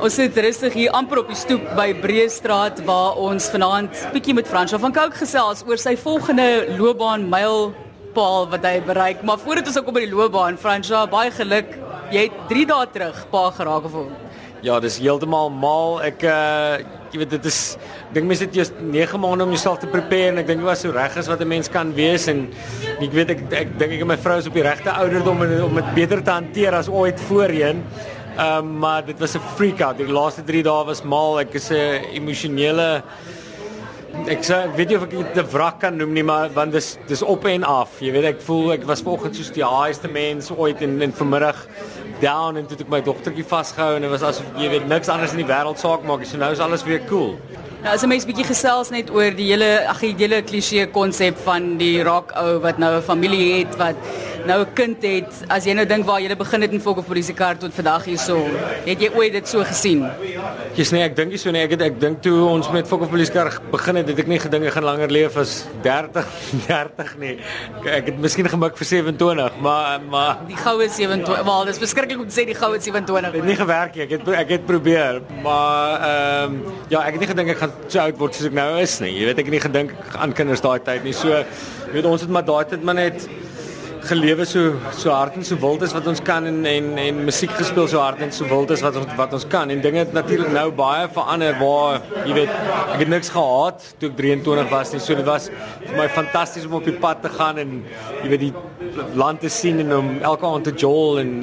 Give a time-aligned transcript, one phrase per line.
[0.00, 4.48] Ons sit rustig hier amper op die stoep by Breestraat waar ons vanaand bietjie met
[4.48, 6.46] Fransjo van Cooke gesels oor sy volgende
[6.78, 9.20] loopbaan mylpaal wat hy bereik.
[9.26, 11.76] Maar voordat ons kom by die loopbaan, Fransjo, baie geluk.
[12.12, 14.08] Jy het 3 dae terug pa geraak of hoe?
[14.62, 16.00] Ja, dis heeltemal mal.
[16.06, 19.82] Ek uh jy weet dit is ek dink mense het eers 9 maande om jouself
[19.82, 22.24] te prepare en ek dink dit was so reg as wat 'n mens kan wees
[22.32, 22.48] en
[23.04, 25.74] ek weet ek ek dink ek en my vrou is op die regte ouderdom om
[25.76, 27.84] dit beter te hanteer as ooit voorheen.
[28.38, 29.96] Um, maar dit was 'n freak out.
[29.96, 31.40] Die laaste 3 dae was mal.
[31.40, 33.02] Ek is 'n emosionele
[34.28, 36.72] ek sê ek weet nie of ek dit 'n wrak kan noem nie, maar want
[36.72, 38.00] dis dis op en af.
[38.00, 41.66] Jy weet ek voel ek was vanoggend soos die haaiste mens ooit en en vanmiddag
[42.20, 45.32] down en toe ek my dogtertjie vasgehou en dit was asof jy weet niks anders
[45.32, 46.24] in die wêreld saak maak.
[46.24, 47.38] So nou is alles weer cool.
[47.82, 51.36] Nou as 'n mens bietjie gesels net oor die hele ag die hele klisee konsep
[51.44, 53.96] van die rock ou wat nou 'n familie het wat
[54.46, 57.34] nou 'n kind het, as jy nou dink waar jy begin het in Fokke Polisie
[57.34, 58.36] kar tot vandag hierso,
[58.86, 60.04] het jy ooit dit so gesien?
[60.74, 61.62] Jy's nee, ek dink nie so nie.
[61.62, 64.38] Ek het ek dink toe ons met Fokke Polisie kar begin het, het ek nie
[64.38, 66.26] gedink ek gaan langer leef as 30
[66.66, 67.38] 30 nie.
[67.84, 72.28] Ek het miskien gemik vir 27, maar maar die goue 27, wel, dis verskriklik om
[72.28, 73.32] te sê die goue 27.
[73.32, 74.06] Het nie gewerk nie.
[74.06, 77.72] Ek het ek het probeer, maar ehm um, ja, ek het nie gedink ek gaan
[77.86, 79.12] so oud word soos ek nou is nie.
[79.20, 81.14] Jy weet ek het nie gedink aan kinders daai tyd nie.
[81.16, 83.28] So jy weet ons het maar daai tyd maar net
[84.08, 84.62] gelewe so
[84.98, 88.00] so hard en so wild as wat ons kan en en en musiek gespeel so
[88.02, 89.70] hard en so wild as wat ons wat ons kan.
[89.70, 92.54] En dinge het natuurlik nou baie verander waar jy weet
[92.94, 95.02] ek het niks gehaat toe ek 23 was nie.
[95.04, 95.50] So dit was
[95.86, 97.76] vir my fantasties om op die pad te gaan en
[98.22, 101.36] jy weet die land te sien en om elke aand te jol en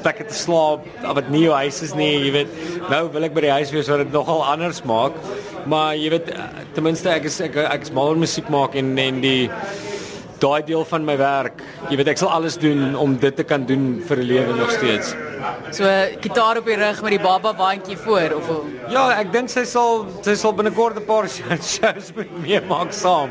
[0.00, 2.58] plekke te slaap wat nie jou huis is nie jy weet.
[2.90, 5.14] Nou wil ek by die huis wees waar dit nogal anders maak.
[5.70, 6.34] Maar jy weet
[6.74, 9.46] ten minste ek is ek, ek is mal oor musiek maak en en die
[10.40, 11.62] daai deel van my werk.
[11.90, 14.70] Jy weet ek sal alles doen om dit te kan doen vir 'n lewe nog
[14.70, 15.14] steeds.
[15.70, 15.88] So
[16.20, 18.62] gitaar op die rug met die baba waantjie voor of hoe?
[18.90, 21.28] Ja, ek dink sy sal sy sal binnekort 'n paar
[21.74, 23.30] shows met my maak saam.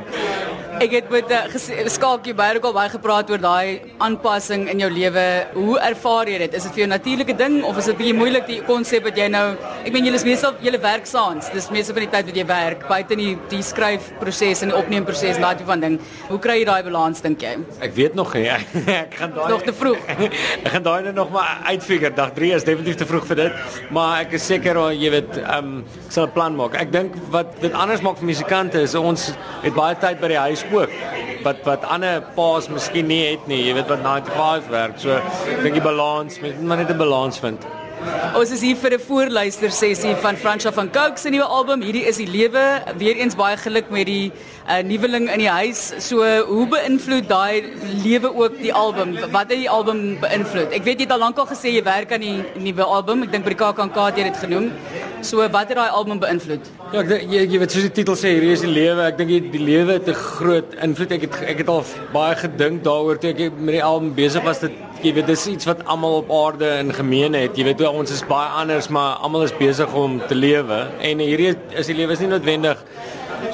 [0.80, 4.80] Ek het met 'n uh, skaaltjie baie ook al baie gepraat oor daai aanpassing in
[4.80, 5.48] jou lewe.
[5.54, 6.54] Hoe ervaar jy dit?
[6.54, 9.28] Is dit vir jou natuurlike ding of is dit bietjie moeilik die konsep wat jy
[9.28, 11.48] nou Ek meen julle is meestal julle werk saans.
[11.54, 14.78] Dis meestal van die tyd wat jy werk, buite in die die skryfproses en die
[14.78, 15.96] opneemproses en daai tipe van ding.
[16.28, 17.54] Hoe kry jy daai balans dink jy?
[17.80, 18.50] Ek weet nog nie.
[19.04, 20.04] ek gaan daai nog te vroeg.
[20.66, 21.99] ek gaan daai nou nog maar uitfigure.
[22.16, 23.52] Dag 3 is definitief te vroeg vir dit,
[23.92, 26.76] maar ek is seker jy weet, um, sal 'n plan maak.
[26.76, 29.34] Ek dink wat dit anders maak vir musikante is ons
[29.64, 30.90] het baie tyd by die huis ook
[31.44, 33.68] wat wat ander paas miskien nie het nie.
[33.68, 35.00] Jy weet wat 95 werk.
[35.00, 37.79] So ek dink die balans, moet maar net 'n balans vind.
[38.40, 41.82] Ons is hier vir 'n voorluister sessie van Fransha van Cooke se nuwe album.
[41.82, 42.64] Hierdie is die lewe.
[42.98, 44.32] Weereens baie geluk met die
[44.68, 45.94] uh, nuweling in die huis.
[46.00, 47.64] So hoe beïnvloed daai
[48.04, 49.18] lewe ook die album?
[49.32, 50.72] Wat het die album beïnvloed?
[50.72, 53.24] Ek weet jy het al lankal gesê jy werk aan die nuwe album.
[53.24, 54.72] Ek dink by die KAKNK het jy dit genoem.
[55.22, 56.72] So wat het daai album beïnvloed?
[56.94, 59.10] Ja, ek jy, jy weet soos die titel sê, hierdie is die lewe.
[59.12, 61.12] Ek dink die, die lewe het 'n groot invloed.
[61.12, 61.84] Ek het ek het al
[62.14, 64.60] baie gedink daaroor toe ek met die album besig was.
[64.60, 64.72] Dit
[65.04, 67.56] jy weet dis iets wat almal op aarde in gemeen het.
[67.58, 70.80] Jy weet ons is baie anders, maar almal is besig om te lewe.
[71.00, 72.82] En hierdie is die lewe is nie noodwendig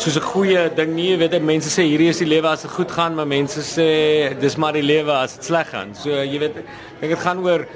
[0.02, 1.12] soos 'n goeie ding nie.
[1.12, 4.40] Jy weet mense sê hierdie is die lewe as dit goed gaan, maar mense sê
[4.40, 5.94] dis maar die lewe as dit sleg gaan.
[5.94, 6.66] So jy weet ek
[7.02, 7.68] dink dit gaan oor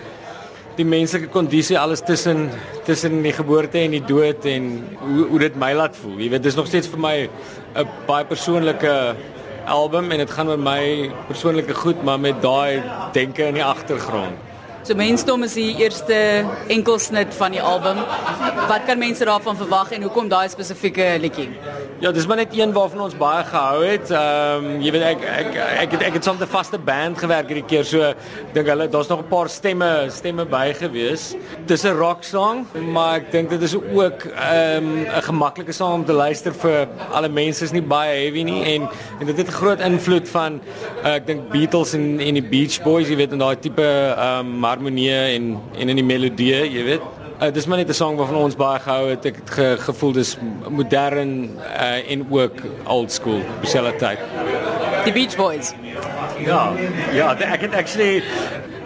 [0.77, 2.49] die menslike kondisie alles tussen
[2.85, 6.17] tussen die geboorte en die dood en hoe hoe dit my laat voel.
[6.19, 7.29] Jy weet dis nog steeds vir my
[7.75, 9.15] 'n baie persoonlike
[9.69, 12.81] album en dit gaan oor my persoonlike goed maar met daai
[13.13, 14.48] denke in die agtergrond.
[14.83, 16.15] So Mensdom is die eerste
[16.71, 17.99] enkelsnit van die album.
[18.69, 21.49] Wat kan mense daarvan verwag en hoekom daai spesifieke liedjie?
[21.99, 24.07] Ja, dis maar net een waarvan ons baie gehou het.
[24.07, 25.49] Ehm um, jy weet ek ek
[25.83, 28.13] ek het ek het soms 'n vaste band gewerk hierdie keer so
[28.53, 31.35] dink hulle daar's nog 'n paar stemme stemme by gewees.
[31.65, 35.93] Dis 'n rock song, maar ek dink dit is ook ehm um, 'n gemaklike song
[35.93, 38.87] om te luister vir alle mense is nie baie heavy nie en
[39.19, 40.61] en dit het 'n groot invloed van
[41.03, 44.39] uh, ek dink Beatles en en die Beach Boys, jy weet en daai tipe ehm
[44.39, 47.07] um, harmonie en en in die melodie, jy weet.
[47.39, 49.25] Uh, dis maar net 'n sang waarvan ons baie gehou het.
[49.25, 50.37] Ek het ge, gevoel dis
[50.69, 54.19] modern uh, en ook old school, dieselfde tyd.
[55.05, 55.73] Die Beach Boys.
[56.43, 56.73] Ja,
[57.13, 58.23] ja, ek het actually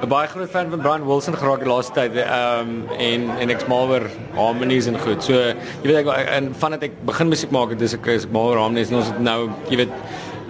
[0.04, 2.16] 'n baie groot fan van Brian Wilson geraak die laaste tyd.
[2.16, 5.24] Ehm um, en en ek's mal oor harmonies en goed.
[5.24, 8.60] So, jy weet ek en vandat ek begin musiek maak, dis ek is mal oor
[8.66, 9.94] harmonies en ons het nou, jy weet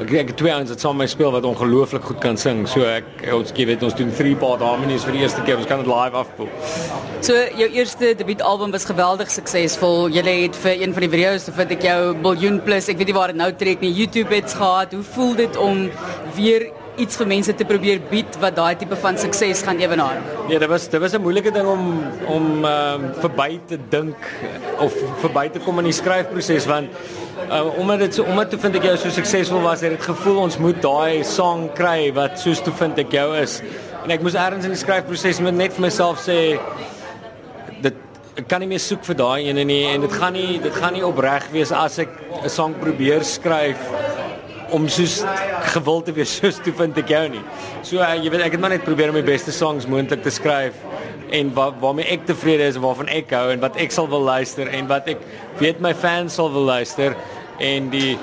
[0.02, 2.64] Ek ek twee ouens wat saam met my speel wat ongelooflik goed kan sing.
[2.70, 5.60] So ek ons gee weet ons doen three part harmonies vir die eerste keer.
[5.62, 6.50] Ons kan dit live afspeel.
[7.22, 10.10] So jou eerste debuutalbum was geweldig suksesvol.
[10.16, 12.90] Jy het vir een van die video's, vind ek jou biljoen plus.
[12.90, 13.94] Ek weet nie waar dit nou trek nie.
[13.94, 14.98] YouTube het gehad.
[14.98, 15.86] Hoe voel dit om
[16.40, 20.20] weer iets vir mense te probeer bied wat daai tipe van sukses gaan ewenaar?
[20.48, 21.84] Nee, dit was dit was 'n moeilike ding om
[22.28, 24.18] om ehm uh, verby te dink
[24.80, 26.90] of verby te kom in die skryfproses want
[27.50, 30.38] uh, omdat dit so omdat toe vind ek jou so suksesvol was, het dit gevoel
[30.38, 33.62] ons moet daai song kry wat soos toe vind ek jou is.
[34.04, 36.60] En ek moes eers in die skryfproses net vir myself sê
[37.82, 37.96] dit
[38.38, 40.94] ek kan nie meer soek vir daai ene nie en dit gaan nie dit gaan
[40.94, 42.10] nie opreg wees as ek
[42.44, 43.78] 'n song probeer skryf
[44.74, 45.20] om soos
[45.74, 47.44] gewild te wees soos toe vind ek jou nie.
[47.86, 50.34] So uh, jy weet ek het maar net probeer om die beste songs moontlik te
[50.34, 50.80] skryf
[51.34, 54.26] en waar waarmee ek tevrede is en waarvan ek hou en wat ek sal wil
[54.26, 55.24] luister en wat ek
[55.62, 57.18] weet my fans sal wil luister
[57.64, 58.18] en die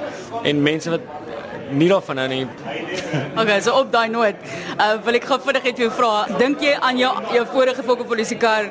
[0.47, 1.07] en mense wat
[1.71, 2.45] nie daarvan nou nie.
[3.41, 4.39] Okay, so op daai noot,
[4.77, 8.69] uh, wil ek gou vinnig net jou vra, dink jy aan jou jou vorige Fokopolisieker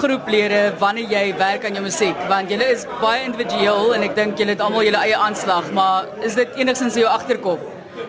[0.00, 4.38] groeplede wanneer jy werk aan jou musiek want julle is baie individueel en ek dink
[4.38, 7.66] julle het almal julle eie aanslag maar is dit enigstens in jou agterkop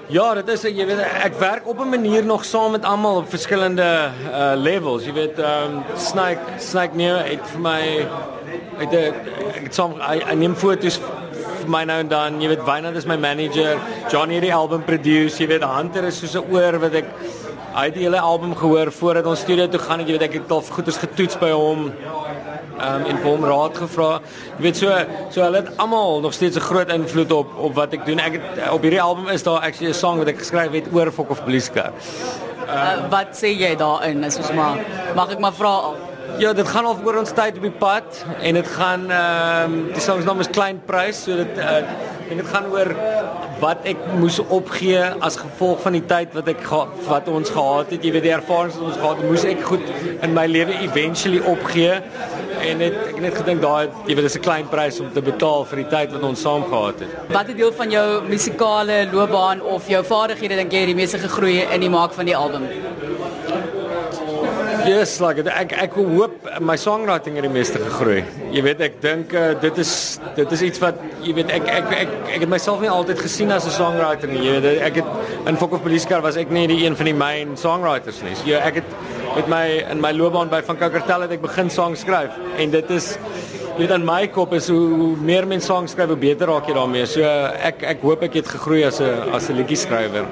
[0.09, 3.29] Ja, dit is jy weet ek werk op 'n manier nog saam met almal op
[3.29, 5.05] verskillende uh levels.
[5.05, 7.81] Jy weet ehm um, Snake Snake nee het vir my
[8.79, 10.97] het ek het saam ek neem foto's
[11.59, 12.41] vir my nou en dan.
[12.41, 13.77] Jy weet Wynand is my manager.
[14.09, 15.43] Johnny het die album produce.
[15.43, 17.05] Jy weet Hunter is soos 'n oor wat ek
[17.79, 19.99] hy het die hele album gehoor voordat ons studio toe gaan.
[20.03, 21.87] Het jy weet ek het al goeders getoets by hom.
[22.79, 24.11] Um, en hom raad gevra.
[24.57, 24.99] Jy weet so
[25.29, 28.19] so hulle het almal nog steeds 'n groot invloed op op wat ek doen.
[28.19, 31.11] Ek het op hierdie album is daar actually 'n song wat ek geskryf het oor
[31.11, 31.91] Fok of Police Car
[32.69, 34.23] uh, wat sê jy daarin?
[34.27, 34.79] Is soos maar
[35.17, 35.73] mag ek maar vra?
[36.39, 39.79] Ja, dit gaan al oor ons tyd op die pad en dit gaan ehm um,
[39.95, 41.81] die song se naam is Klein Prys, so dit uh,
[42.29, 42.91] en dit gaan oor
[43.59, 46.61] wat ek moes opgee as gevolg van die tyd wat ek
[47.07, 48.05] wat ons gehad het.
[48.05, 49.85] Jy weet die ervarings wat ons gehad het, moes ek goed
[50.25, 51.99] in my lewe eventually opgee.
[52.59, 55.21] En het, ek het net gedink daai jy weet dis 'n klein prys om te
[55.21, 57.09] betaal vir die tyd wat ons saam gehad het.
[57.29, 61.17] Wat het deel van jou musikale loopbaan of jou vaardighede dink jy het die meeste
[61.17, 62.67] gegroei in die maak van die album?
[64.87, 68.23] Yes, like ek ek hoop my songwriting het die meeste gegroei.
[68.49, 69.91] Jy weet ek dink uh, dit is
[70.33, 73.51] dit is iets wat jy weet ek ek ek ek het myself nie altyd gesien
[73.53, 74.41] as 'n songwriter nie.
[74.41, 77.05] Jy weet ek het in Fok of Police Car was ek nie die een van
[77.05, 78.33] die main songwriters nie.
[78.35, 78.89] So, ek het
[79.35, 82.89] met my in my loopbaan by van Kakartel het ek begin songs skryf en dit
[82.89, 83.17] is
[83.77, 86.73] jy weet in my kop is hoe meer mense songs skryf hoe beter raak jy
[86.73, 87.05] daarmee.
[87.05, 90.25] So ek ek hoop ek het gegroei as 'n as 'n liedjie skrywer.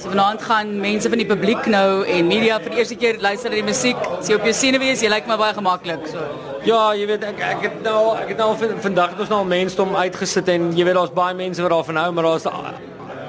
[0.00, 3.52] So vanaand gaan mense van die publiek nou en media vir die eerste keer luister
[3.52, 3.98] na die musiek.
[4.24, 6.06] Sien op jou senuwees, jy lyk my baie gemaklik.
[6.08, 6.22] So.
[6.64, 8.54] Ja, jy weet ek ek het nou ek het nou
[8.86, 11.74] vandag het ons nou al mense om uitgesit en jy weet daar's baie mense wat
[11.74, 12.48] daarvan hou, maar daar's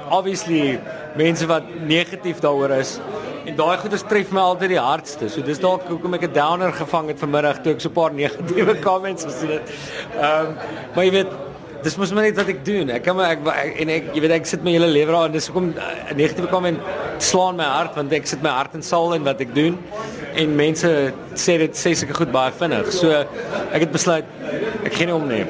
[0.08, 0.80] obviously
[1.20, 2.96] mense wat negatief daaroor is.
[3.44, 5.28] En daai goeie tref my altyd die hardste.
[5.28, 8.14] So dis dalk hoekom ek 'n downer gevang het vanmiddag toe ek so 'n paar
[8.22, 9.68] negatiewe comments gesien het.
[10.16, 10.56] Ehm um,
[10.94, 11.51] maar jy weet
[11.82, 12.90] dis mos maar net wat ek doen.
[12.94, 13.46] Ek kan maar ek,
[13.82, 16.14] en ek jy weet ek sit my hele lewe daar en dis hoekom 'n uh,
[16.18, 16.80] negatiewe komment
[17.18, 19.78] slaan my hart want ek sit my hart en siel in wat ek doen
[20.34, 20.88] en mense
[21.34, 22.92] sê dit sê seker goed baie vinnig.
[22.92, 23.10] So
[23.72, 24.24] ek het besluit
[24.84, 25.44] ek gaan nie om nie.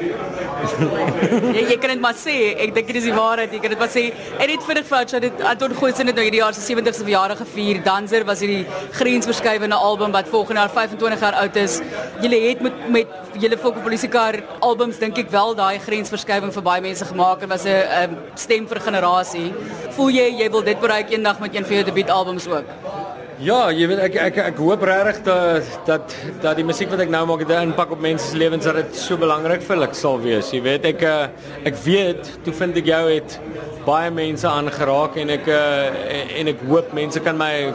[1.57, 3.53] jy jy kan dit maar sê, ek dink dit is die waarheid.
[3.55, 4.05] Jy kan dit maar sê.
[4.39, 7.07] En dit vir die fout dat dit Anton Goosen het nou hierdie jaar se 70ste
[7.07, 7.83] verjaardag gevier.
[7.87, 8.65] Danser was hierdie
[8.99, 11.79] grensverskywende album wat volgende jaar 25 jaar oud is.
[12.25, 17.07] Julle het met met julle Fokopolisiecar albums dink ek wel daai grensverskywing vir baie mense
[17.09, 19.49] gemaak en was 'n stem vir generasie.
[19.97, 23.02] Voel jy jy wil dit bereik eendag met een van jou debuutalbums ook?
[23.43, 26.13] Ja, jy weet ek ek ek hoop regtig dat dat
[26.45, 28.77] dat die musiek wat ek nou maak het 'n impak op mense se lewens dat
[28.77, 30.53] dit so belangrik vir hulle sal wees.
[30.53, 31.27] Jy weet ek eh,
[31.65, 33.41] ek weet toe vind ek jou het
[33.85, 37.75] baie mense aangeraak en ek eh, en ek hoop mense kan my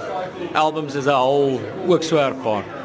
[0.54, 2.77] albums as 'n whole ook so ervaar.